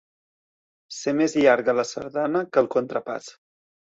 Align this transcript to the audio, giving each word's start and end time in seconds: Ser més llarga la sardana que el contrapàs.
Ser 0.99 1.11
més 1.19 1.35
llarga 1.41 1.75
la 1.81 1.85
sardana 1.89 2.43
que 2.55 2.63
el 2.65 2.71
contrapàs. 2.77 3.29